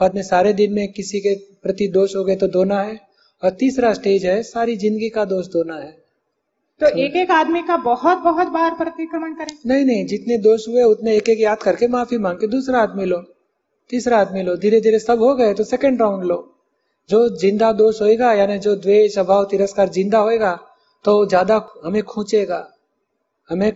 बाद 0.00 0.14
में 0.14 0.22
सारे 0.24 0.52
दिन 0.54 0.72
में 0.72 0.86
किसी 0.92 1.20
के 1.20 1.34
प्रति 1.62 1.88
दोष 1.90 2.14
हो 2.16 2.22
गए 2.24 2.36
तो 2.36 2.48
धोना 2.48 2.80
है। 2.80 2.98
और 3.42 3.50
तीसरा 3.58 3.92
स्टेज 3.92 4.24
है 4.26 4.42
सारी 4.44 4.76
ज़िंदगी 4.76 5.08
का 5.08 5.24
दोष 5.24 5.46
धोना 5.48 5.74
है। 5.76 5.90
तो 6.80 6.88
एक 6.98 7.16
एक 7.16 7.30
आदमी 7.30 7.62
का 7.62 7.76
बहुत 7.84 8.18
बहुत 8.18 8.48
बार 8.48 8.74
प्रतिक्रमण 8.74 9.34
करें। 9.34 9.56
नहीं 9.66 9.84
नहीं 9.84 10.04
जितने 10.06 10.38
दोष 10.38 10.68
हुए 10.68 10.82
उतने 10.84 11.16
एक 11.16 11.28
एक 11.28 11.40
याद 11.40 11.62
करके 11.62 11.88
माफ़ी 11.88 12.18
मांग 12.18 12.38
के 12.38 12.46
दूसरा 12.46 12.80
आदमी 12.80 13.04
लो। 13.04 13.20
तीसरा 13.90 14.18
आदमी 14.18 14.42
लो। 14.42 14.56
धीरे 14.56 14.80
धीरे 14.80 14.98
सब 14.98 15.22
हो 15.22 15.34
गए 15.34 15.54
तो 15.54 15.64
सेकंड 15.64 16.00
राउंड 16.02 16.24
लो। 16.24 16.38
जो 17.10 17.28
ज़िंदा 17.38 17.70
दोष 17.74 18.00
होएगा 18.02 18.32
यानी 18.32 18.58
जो 18.58 18.74
द्वेष 18.78 19.18
अभाव 19.18 19.44
तिरस्कार 19.50 19.88
ज़िंदा 19.90 20.18
होएगा 20.18 20.52
तो 21.06 21.14
ज़्यादा 21.26 21.56
हमें 21.84 22.02
खूचेगा 22.04 22.58
हमें 23.48 23.70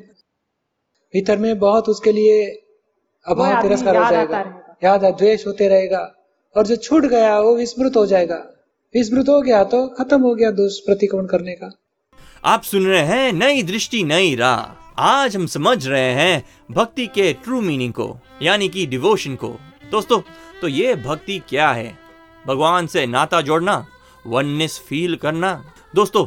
भीतर 1.14 1.38
में 1.38 1.58
बहुत 1.58 1.88
उसके 1.88 2.12
लिए 2.12 2.40
अभाव 3.26 3.60
तिरस्कार 3.62 3.96
हो 3.96 4.10
जाएगा। 4.10 4.38
याद 4.84 5.04
द्वेष 5.04 5.46
होते 5.46 5.68
रहेगा। 5.68 6.00
और 6.56 6.66
जो 6.66 6.76
छूट 6.78 7.04
गया 7.06 7.38
वो 7.40 7.54
विस्मृत 7.56 7.96
हो 7.96 8.04
जाएगा। 8.06 8.36
विस्मृत 8.94 9.28
हो 9.28 9.40
गया 9.42 9.62
तो 9.66 9.86
खत्म 9.98 10.20
हो 10.22 10.34
गया 10.34 10.50
दोष 10.52 10.78
प्रतिक्रमण 10.80 11.26
करने 11.26 11.54
का। 11.54 11.70
आप 12.44 12.62
सुन 12.62 12.86
रहे 12.86 13.02
हैं 13.02 13.32
नई 13.34 13.62
दृष्टि 13.62 14.02
नई 14.04 14.34
राह। 14.34 15.02
आज 15.02 15.36
हम 15.36 15.46
समझ 15.48 15.86
रहे 15.86 16.12
हैं 16.14 16.44
भक्ति 16.70 17.06
के 17.08 17.32
ट्रू 17.34 17.60
मीनिंग 17.60 17.92
को 17.92 18.16
यानी 18.42 18.68
कि 18.68 18.86
डिवोशन 18.86 19.34
को। 19.34 19.48
दोस्तों 19.90 20.20
तो 20.60 20.68
ये 20.68 20.94
भक्ति 20.98 21.38
क्या 21.48 21.70
है? 21.70 21.94
भगवान 22.44 22.86
से 22.86 23.06
नाता 23.08 23.40
जोड़ना 23.42 23.84
वननेस 24.26 24.78
फील 24.88 25.16
करना। 25.16 25.52
दोस्तों 25.94 26.26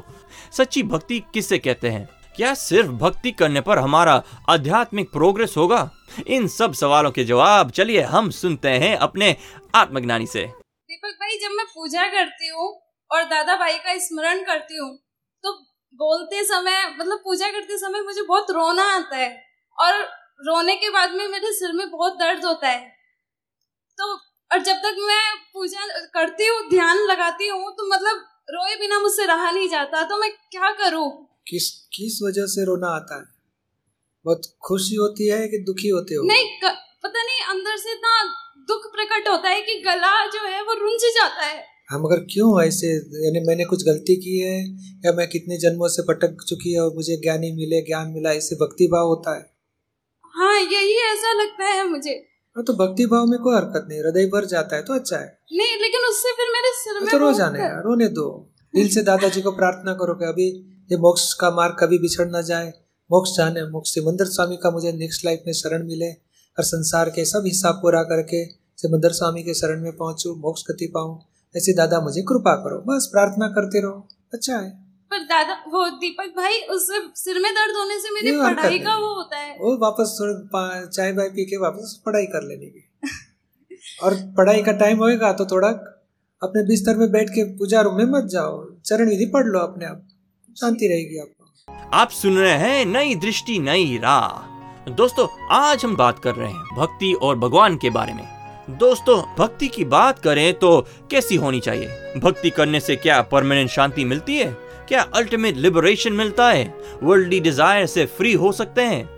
सच्ची 0.53 0.83
भक्ति 0.85 1.19
किससे 1.33 1.57
कहते 1.57 1.89
हैं? 1.89 2.07
क्या 2.35 2.53
सिर्फ़ 2.53 2.89
भक्ति 2.93 3.31
करने 3.31 3.61
पर 3.61 3.77
हमारा 3.77 4.21
आध्यात्मिक 4.49 5.11
प्रोग्रेस 5.11 5.53
होगा? 5.57 5.89
इन 6.27 6.47
सब 6.49 6.73
सवालों 6.73 7.11
के 7.11 7.23
जवाब 7.23 7.71
चलिए 7.71 8.01
हम 8.07 8.29
सुनते 8.31 8.69
हैं 8.77 8.95
अपने 8.97 9.35
आत्मज्ञानी 9.75 10.27
से। 10.27 10.43
दीपक 10.43 11.15
भाई, 11.19 11.37
जब 11.37 11.51
मैं 11.51 11.65
पूजा 11.67 12.07
करती 12.09 12.47
हूँ 12.47 12.67
और 13.11 13.23
दादा 13.25 13.55
भाई 13.55 13.77
का 13.77 13.97
स्मरण 13.99 14.43
करती 14.43 14.77
हूँ 14.77 14.89
तो 15.43 15.53
बोलते 15.99 16.43
समय 16.43 16.85
मतलब 16.89 17.17
पूजा 17.23 17.49
करते 17.51 17.77
समय 17.77 18.01
मुझे 18.01 18.21
बहुत 18.23 18.51
रोना 18.51 18.83
आता 18.95 19.17
है 19.17 19.31
और 19.77 20.01
रोने 20.47 20.75
के 20.75 20.89
बाद 20.89 21.11
में 21.11 21.27
मेरे 21.27 21.51
सिर 21.53 21.73
में 21.73 21.89
बहुत 21.89 22.13
दर्द 22.13 22.45
होता 22.45 22.69
है। 22.69 22.79
तो 23.97 24.13
और 24.51 24.59
जब 24.59 24.77
तक 24.77 24.95
मैं 24.99 25.35
पूजा 25.53 25.87
करती 26.13 26.47
हूँ, 26.47 26.69
ध्यान 26.69 26.97
लगाती 27.01 27.47
हूँ 27.47 27.71
तो 27.71 27.87
मतलब 27.87 28.25
रोए 28.49 28.75
बिना 28.75 28.99
मुझसे 28.99 29.25
रहा 29.25 29.51
नहीं 29.51 29.69
जाता 29.69 30.03
तो 30.03 30.17
मैं 30.17 30.31
क्या 30.31 30.71
करूँ? 30.71 31.27
किस 31.47 31.69
किस 31.69 32.19
वजह 32.23 32.45
से 32.45 32.65
रोना 32.65 32.87
आता 32.87 33.17
है? 33.17 33.25
बहुत 34.25 34.41
खुशी 34.65 34.95
होती 34.95 35.27
है 35.27 35.47
कि 35.47 35.57
दुखी 35.57 35.87
होते 35.87 36.15
हो? 36.15 36.23
नहीं 36.23 36.59
क, 36.63 36.75
पता 37.03 37.23
नहीं 37.23 37.45
अंदर 37.49 37.77
से 37.77 37.91
इतना 37.91 38.23
दुख 38.57 38.91
प्रकट 38.95 39.27
होता 39.27 39.49
है 39.49 39.61
कि 39.61 39.79
गला 39.79 40.27
जो 40.27 40.47
है 40.47 40.61
वो 40.63 40.73
रुंझ 40.73 41.01
जाता 41.01 41.41
है। 41.41 41.73
हम 41.89 41.99
हाँ, 42.01 42.05
अगर 42.05 42.23
क्यों 42.33 42.63
ऐसे? 42.63 42.87
यानी 43.25 43.47
मैंने 43.47 43.65
कुछ 43.65 43.83
गलती 43.83 44.15
की 44.15 44.39
है? 44.39 44.69
या 45.05 45.11
मैं 45.13 45.29
कितने 45.29 45.57
जन्मों 45.57 45.87
से 45.87 46.01
भटक 46.01 46.37
चुकी 46.49 46.73
है 46.73 46.79
और 46.79 46.95
मुझे 46.95 47.17
ज्ञानी 47.17 47.51
मिले 47.51 47.81
ज्ञान 47.81 48.07
मिला 48.07 48.31
इससे 48.31 48.55
भक्ति 48.55 48.87
भाव 48.87 49.07
होता 49.07 49.35
है? 49.35 49.53
हाँ 50.35 50.59
यही 50.59 50.93
ऐसा 50.93 51.33
लगता 51.33 51.65
है 51.65 51.87
मुझे। 51.87 52.32
हाँ 52.55 52.63
तो 52.63 52.73
भक्ति 52.73 53.05
भाव 53.05 53.25
में 53.25 53.39
कोई 53.39 53.55
हरकत 53.55 53.85
नहीं 53.89 53.99
हृदय 53.99 54.25
भर 54.25 54.45
जाता 54.45 54.75
है 54.75 54.83
तो 54.83 54.93
अच्छा 54.93 55.17
है। 55.17 55.25
नहीं 55.53 55.77
लेकिन 55.81 56.01
उससे 56.09 56.31
फिर 56.31 56.51
मेरे 56.53 56.71
सिर 56.73 56.99
में 56.99 57.11
तो 57.11 57.17
रो 57.17 57.31
जाने 57.33 57.59
यार 57.59 57.81
रोने 57.83 58.07
दो। 58.09 58.25
दिल 58.73 58.89
से 58.89 59.01
दादाजी 59.03 59.41
को 59.41 59.51
प्रार्थना 59.51 59.93
करो 59.93 60.13
कि 60.13 60.25
अभी 60.25 60.47
ये 60.91 60.97
मोक्ष 60.97 61.33
का 61.33 61.49
मार्ग 61.51 61.75
कभी 61.79 61.97
बिछड़ 61.99 62.27
ना 62.27 62.41
जाए। 62.41 62.67
मोक्ष 63.09 63.31
जाने 63.37 63.63
मोक्ष 63.69 63.93
सिमंदर 63.93 64.25
स्वामी 64.25 64.57
का 64.57 64.71
मुझे 64.71 64.91
नेक्स्ट 64.91 65.25
लाइफ 65.25 65.43
में 65.47 65.53
शरण 65.53 65.87
मिले 65.87 66.11
और 66.11 66.63
संसार 66.63 67.09
के 67.09 67.25
सब 67.25 67.43
हिसाब 67.45 67.75
पूरा 67.75 68.03
करके 68.03 68.45
सिमंदर 68.81 69.11
स्वामी 69.11 69.43
के 69.43 69.53
शरण 69.53 69.81
में 69.81 69.91
पहुंचू 69.97 70.35
मोक्ष 70.35 70.63
गति 70.69 70.91
पाऊँ। 70.95 71.19
ऐसे 71.55 71.73
दादा 71.73 71.99
मुझे 72.01 72.21
कृपा 72.21 72.55
करो 72.55 72.77
बस 72.87 73.09
प्रार्थना 73.11 73.47
करते 73.47 73.81
रहो 73.81 74.07
अच्छा 74.33 74.57
है। 74.57 74.71
पर 75.13 75.23
दादा 75.25 75.53
वो 75.69 75.85
दीपक 75.97 76.33
भाई 76.37 76.59
उस 76.71 76.87
सिर 77.17 77.39
में 77.39 77.51
दर्द 77.53 77.75
होने 77.77 77.99
से 77.99 78.13
मेरी 78.13 78.31
पढ़ाई 78.37 78.79
का 78.79 78.95
वो 78.97 79.13
होता 79.15 79.37
है। 79.37 79.55
वो 79.57 79.77
वापस 79.79 80.17
चाय 80.89 81.11
बाय 81.13 81.29
पी 81.29 81.45
के 81.45 81.57
वापस 81.59 82.01
पढ़ाई 82.05 82.25
कर 82.27 82.47
लेने 82.47 82.65
की। 82.67 82.89
और 84.03 84.15
पढ़ाई 84.37 84.61
का 84.61 84.71
टाइम 84.79 84.97
होएगा 84.99 85.31
तो 85.33 85.45
थोड़ा 85.45 85.67
अपने 86.41 86.63
बिस्तर 86.65 86.95
में 86.97 87.11
बैठ 87.11 87.29
के 87.29 87.43
पूजा 87.57 87.81
रूम 87.81 87.97
में 87.97 88.05
मत 88.09 88.29
जाओ। 88.31 88.55
चरण 88.81 89.09
विधि 89.09 89.25
पढ़ 89.33 89.45
लो 89.45 89.59
अपने 89.61 89.85
आप। 89.85 90.07
शांति 90.57 90.87
रहेगी 90.87 91.19
आपको। 91.19 91.97
आप 91.97 92.09
सुन 92.11 92.37
रहे 92.37 92.57
हैं 92.59 92.85
नई 92.87 93.15
दृष्टि 93.17 93.59
नई 93.61 93.97
राह। 94.03 94.91
दोस्तों 94.91 95.27
आज 95.51 95.83
हम 95.85 95.95
बात 95.95 96.19
कर 96.19 96.35
रहे 96.35 96.51
हैं 96.51 96.75
भक्ति 96.77 97.13
और 97.21 97.37
भगवान 97.39 97.77
के 97.77 97.89
बारे 97.91 98.13
में। 98.13 98.27
दोस्तों 98.79 99.21
भक्ति 99.37 99.67
की 99.67 99.85
बात 99.87 100.19
करें 100.19 100.53
तो 100.59 100.69
कैसी 101.11 101.35
होनी 101.35 101.59
चाहिए? 101.59 102.19
भक्ति 102.19 102.49
करने 102.49 102.79
से 102.79 102.95
क्या 102.97 103.21
परमानेंट 103.31 103.69
शांति 103.69 104.05
मिलती 104.05 104.37
है? 104.37 104.51
क्या 104.87 105.01
अल्टीमेट 105.15 105.55
लिबरेशन 105.55 106.13
मिलता 106.13 106.49
है? 106.49 106.73
वर्ल्डली 107.03 107.39
डिज़ायर 107.39 107.85
से 107.85 108.05
फ्री 108.05 108.33
हो 108.33 108.51
सकते 108.51 108.81
हैं। 108.81 109.09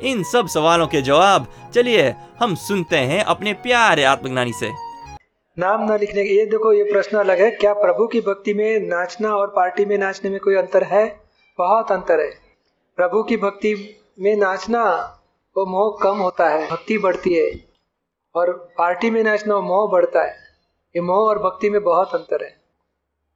इन 0.00 0.22
सब 0.22 0.46
सवालों 0.46 0.86
के 0.86 1.02
जवाब, 1.02 1.46
चलिए 1.74 2.14
हम 2.38 2.54
सुनते 2.54 2.96
हैं 2.96 3.22
अपने 3.24 3.52
प्यारे 3.52 4.04
आत्मज्ञानी 4.04 4.52
से। 4.52 4.70
नाम 5.56 5.84
ना 5.84 5.96
लिखने 5.96 6.24
के 6.24 6.30
ये 6.30 6.46
देखो, 6.46 6.72
ये 6.72 6.84
प्रश्न 6.84 7.18
अलग 7.18 7.40
है। 7.40 7.50
क्या 7.50 7.72
प्रभु 7.72 8.06
की 8.06 8.20
भक्ति 8.20 8.54
में 8.54 8.80
नाचना 8.80 9.34
और 9.36 9.46
पार्टी 9.46 9.84
में 9.84 9.98
नाचने 9.98 10.30
में 10.30 10.40
कोई 10.40 10.54
अंतर 10.54 10.84
है? 10.84 11.04
बहुत 11.58 11.92
अंतर 11.92 12.20
है। 12.20 12.30
प्रभु 12.98 13.22
की 13.22 13.36
भक्ति 13.36 13.74
में 14.20 14.36
नाचना 14.36 14.82
वो 15.56 15.66
मोह 15.66 15.98
कम 16.02 16.18
होता 16.18 16.48
है, 16.48 16.68
भक्ति 16.70 16.98
बढ़ती 16.98 17.34
है। 17.34 17.50
और 18.34 18.52
पार्टी 18.78 19.10
में 19.10 19.22
नाचना 19.24 19.54
वो 19.54 19.62
मोह 19.62 19.90
बढ़ता 19.92 20.22
है। 20.22 20.36
ये 20.94 21.00
मोह 21.00 21.28
और 21.28 21.38
भक्ति 21.38 21.70
में 21.70 21.82
बहुत 21.84 22.14
अंतर 22.14 22.44
है। 22.44 22.63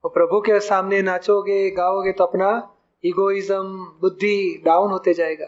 और 0.04 0.10
प्रभु 0.10 0.40
के 0.40 0.58
सामने 0.60 1.00
नाचोगे, 1.02 1.70
गाओगे 1.70 2.12
तो 2.12 2.24
अपना 2.24 2.50
इगोइज्म 3.04 3.86
बुद्धि 4.00 4.62
डाउन 4.64 4.90
होते 4.90 5.14
जाएगा, 5.14 5.46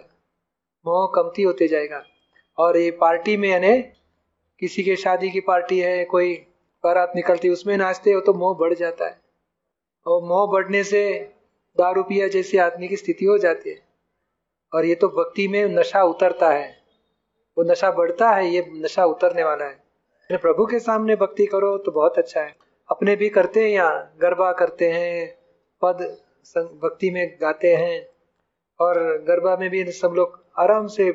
मोह 0.87 1.11
कमती 1.15 1.43
होते 1.43 1.69
जाएगा। 1.69 2.03
और 2.59 2.77
ये 2.77 2.91
पार्टी 2.91 3.37
में 3.37 3.49
यानी 3.49 3.77
किसी 4.63 4.83
के 4.83 4.97
शादी 4.97 5.31
की 5.31 5.41
पार्टी 5.41 5.79
है, 5.81 6.05
कोई 6.05 6.35
बारात 6.85 7.13
निकलती 7.17 7.49
उसमें 7.49 7.77
नाचते 7.77 8.13
हो 8.13 8.21
तो 8.21 8.35
मोह 8.35 8.57
बढ़ 8.57 8.75
जाता 8.75 9.07
है। 9.07 9.21
और 10.07 10.23
मोह 10.23 10.47
बढ़ने 10.53 10.83
से 10.85 11.03
दारू 11.77 12.03
पिया 12.03 12.29
जैसी 12.29 12.59
आदमी 12.59 12.89
की 12.89 12.97
स्थिति 12.97 13.25
हो 13.25 13.39
जाती 13.39 13.71
है। 13.71 13.79
और 14.73 14.85
ये 14.85 14.95
तो 14.95 15.09
भक्ति 15.09 15.47
में 15.49 15.65
नशा 15.69 16.03
उतरता 16.03 16.51
है। 16.51 16.69
वो 17.57 17.65
नशा 17.65 17.91
बढ़ता 17.91 18.31
है, 18.31 18.49
ये 18.49 18.67
नशा 18.75 19.05
उतरने 19.05 19.45
वाला 19.45 19.65
है। 19.65 20.39
प्रभु 20.39 20.67
के 20.67 20.79
सामने 20.79 21.17
भक्ति 21.17 21.47
करो 21.47 21.77
तो 21.79 21.93
बहुत 21.93 22.19
अच्छा 22.19 22.41
है। 22.41 22.55
अपने 22.91 23.17
भी 23.17 23.29
करते 23.29 23.61
हैं 23.61 23.69
यहाँ 23.69 24.19
गरबा 24.21 24.53
करते 24.53 24.91
हैं 24.93 25.39
पद 25.83 26.03
भक्ति 26.83 27.11
में 27.11 27.39
गाते 27.41 27.75
हैं 27.77 28.07
और 28.81 28.99
गरबा 29.29 29.57
में 29.57 29.71
भी 29.71 29.85
सब 29.93 30.13
लोग 30.17 30.45
आराम 30.59 30.87
से 30.87 31.09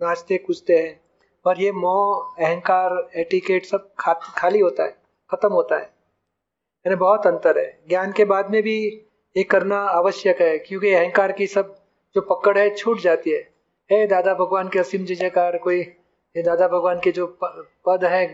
नाचते 0.00 0.38
कूदते 0.38 0.78
हैं 0.78 1.00
और 1.46 1.60
ये 1.60 1.72
मोह 1.72 2.44
अहंकार 2.44 3.10
एटिकेट 3.16 3.66
सब 3.66 3.94
खा, 3.98 4.12
खाली 4.12 4.60
होता 4.60 4.84
है 4.84 4.96
खत्म 5.30 5.52
होता 5.52 5.76
है। 5.76 5.82
यानी 5.82 6.96
बहुत 6.96 7.26
अंतर 7.26 7.58
है। 7.58 7.78
ज्ञान 7.88 8.12
के 8.12 8.24
बाद 8.24 8.50
में 8.50 8.62
भी 8.62 9.06
ये 9.36 9.42
करना 9.42 9.78
आवश्यक 9.78 10.40
है 10.40 10.58
क्योंकि 10.58 10.92
अहंकार 10.92 11.32
की 11.32 11.46
सब 11.46 11.74
जो 12.14 12.20
पकड़ 12.20 12.58
है 12.58 12.74
छूट 12.76 13.00
जाती 13.00 13.30
है। 13.30 13.40
हे 13.90 14.06
दादा 14.06 14.34
भगवान 14.34 14.68
के 14.68 14.78
असीम 14.78 15.04
जय 15.04 15.14
जयकार 15.14 15.58
कोई 15.58 15.82
दादा 16.36 16.68
भगवान 16.68 17.00
के 17.00 17.10
जो 17.12 17.26
पद 17.88 18.04
है 18.04 18.26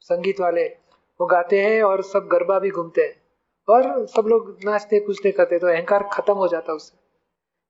संगीत 0.00 0.40
वाले 0.40 0.83
वो 1.20 1.26
गाते 1.26 1.60
हैं 1.60 1.82
और 1.82 2.02
सब 2.02 2.28
गरबा 2.32 2.58
भी 2.58 2.70
घूमते 2.70 3.02
हैं। 3.02 3.24
और 3.68 4.06
सब 4.06 4.26
लोग 4.26 4.58
नाचते, 4.64 5.00
कूदते, 5.00 5.32
करते 5.32 5.58
तो 5.58 5.66
अहंकार 5.66 6.08
खत्म 6.12 6.34
हो 6.34 6.48
जाता 6.48 6.72
उससे। 6.72 7.04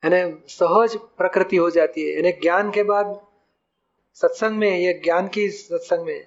यानी 0.04 0.34
सहज 0.48 0.96
प्रकृति 0.96 1.56
हो 1.56 1.70
जाती 1.70 2.02
है। 2.02 2.16
यानी 2.16 2.32
ज्ञान 2.32 2.70
के 2.70 2.82
बाद 2.82 3.20
सत्संग 4.14 4.56
में, 4.56 4.78
ये 4.78 5.00
ज्ञान 5.04 5.28
की 5.28 5.48
सत्संग 5.50 6.06
में 6.06 6.26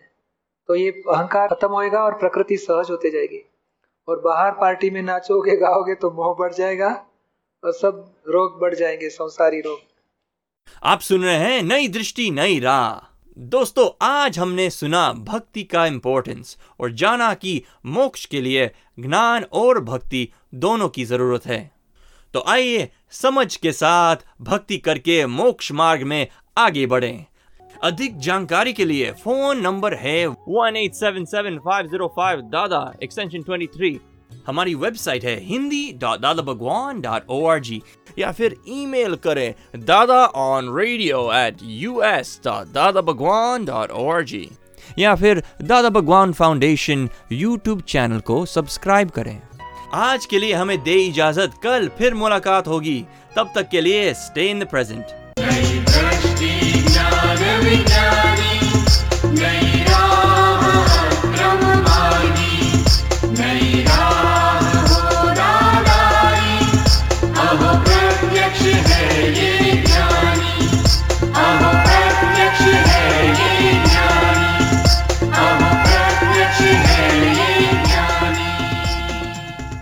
तो 0.68 0.76
ये 0.76 0.92
अहंकार 0.92 1.48
खत्म 1.48 1.68
होएगा 1.68 2.04
और 2.04 2.14
प्रकृति 2.14 2.58
सहज 2.58 2.90
होते 2.90 3.10
जाएगी। 3.10 3.44
और 4.08 4.20
बाहर 4.20 4.52
पार्टी 4.52 4.90
में 4.90 5.02
नाचोगे, 5.02 5.58
गाओगे 5.58 5.96
तो 5.96 6.12
मोह 6.12 6.36
बढ़ 6.40 6.54
जाएगा 6.54 7.06
और 7.64 7.72
सब 7.72 8.14
रोग 8.28 8.60
बढ़ 8.60 8.76
जाएँगे, 8.76 9.10
संसारी 9.10 9.62
रोग। 9.62 9.80
आप 10.84 11.00
सुन 11.00 11.24
रहे 11.24 11.36
हैं 11.36 11.64
नई 11.64 11.88
दृष्टि, 11.88 12.32
नई 12.32 12.60
राह। 12.60 13.17
दोस्तों, 13.38 13.88
आज 14.02 14.38
हमने 14.40 14.70
सुना 14.70 15.12
भक्ति 15.14 15.64
का 15.64 15.86
इंपॉर्टेंस 15.86 16.58
और 16.80 16.92
जाना 16.92 17.34
कि 17.34 17.62
मोक्ष 17.86 18.26
के 18.26 18.40
लिए 18.42 18.66
ज्ञान 19.00 19.44
और 19.54 19.80
भक्ति 19.80 20.28
दोनों 20.56 20.88
की 20.90 21.06
ज़रूरत 21.06 21.46
है। 21.46 21.60
तो 22.34 22.44
आइए 22.48 22.90
समझ 23.12 23.56
के 23.56 23.72
साथ 23.72 24.26
भक्ति 24.42 24.78
करके 24.78 25.26
मोक्ष 25.28 25.72
मार्ग 25.72 26.04
में 26.04 26.28
आगे 26.58 26.86
बढ़ें। 26.86 27.26
अधिक 27.84 28.18
जानकारी 28.20 28.74
के 28.74 28.86
लिए 28.86 29.12
फ़ोन 29.24 29.62
नंबर 29.62 29.94
है 29.96 30.26
one 30.28 30.78
eight 30.78 30.94
seven 30.94 31.26
seven 31.26 31.60
five 31.60 31.88
zero 31.88 32.08
five 32.16 32.42
Dada 32.52 32.82
extension 33.04 33.42
twenty 33.42 33.68
three 33.68 34.00
हमारी 34.48 34.76
वेबसाइट 34.76 35.24
है 35.26 35.40
हिंदी 35.46 35.92
दादा 35.94 36.34
Bhagwan 36.34 37.02
dot 37.02 37.30
O 37.30 37.46
R 37.48 37.60
G 37.60 37.82
या 38.20 38.32
फिर 38.32 38.56
ईमेल 38.68 39.16
करें 39.16 39.54
Dada 39.86 40.26
on 40.36 40.76
radio 40.78 41.32
at 41.34 41.58
U 41.64 42.02
S 42.02 42.40
Dada 42.46 43.02
Bhagwan 43.02 43.66
dot 43.66 43.92
O 43.92 44.08
R 44.12 44.24
G 44.24 44.50
या 45.00 45.16
फिर 45.16 45.44
Dada 45.62 45.90
Bhagwan 45.90 46.34
foundation 46.34 47.10
YouTube 47.32 47.82
channel 47.82 48.20
को 48.20 48.46
subscribe 48.46 49.10
करें। 49.10 49.40
आज 49.94 50.26
के 50.26 50.40
लिए 50.40 50.54
हमें 50.54 50.78
दे 50.84 50.96
इजाज़त, 51.06 51.54
कल 51.64 51.88
फिर 51.98 52.14
मुलाकात 52.14 52.68
होगी। 52.68 53.06
तब 53.36 53.52
तक 53.56 53.70
के 53.70 53.82
लिए 53.82 54.14
स्टे 54.14 54.50
इन 54.50 54.60
द 54.60 54.68
प्रेजेंट 54.68 55.06